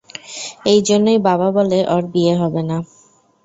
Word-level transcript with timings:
এজন্যই 0.73 1.19
বাবা 1.27 1.47
বলে 1.51 1.79
ওর 1.93 2.03
বিয়ে 2.13 2.33
হবে 2.35 2.61
না। 2.69 2.77